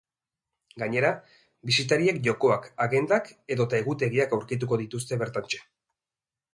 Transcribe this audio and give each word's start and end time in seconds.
Gainera, 0.83 1.11
bisitariek 1.71 2.19
jokoak, 2.29 2.67
agendak 2.87 3.31
edota 3.57 3.81
egutegiak 3.85 4.37
aurkituko 4.41 4.85
dituzte 4.87 5.25
bertantxe. 5.25 5.67